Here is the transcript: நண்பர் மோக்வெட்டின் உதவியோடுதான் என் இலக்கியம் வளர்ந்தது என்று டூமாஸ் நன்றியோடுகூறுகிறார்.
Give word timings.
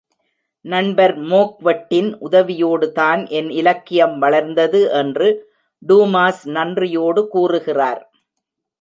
நண்பர் 0.65 1.13
மோக்வெட்டின் 1.19 2.09
உதவியோடுதான் 2.29 3.29
என் 3.29 3.49
இலக்கியம் 3.49 4.17
வளர்ந்தது 4.19 4.81
என்று 4.91 5.29
டூமாஸ் 5.87 6.43
நன்றியோடுகூறுகிறார். 6.57 8.01